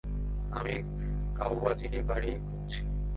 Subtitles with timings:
[0.51, 0.75] আমি
[1.35, 2.81] কাওয়াজিরি বাড়ি খুজছি।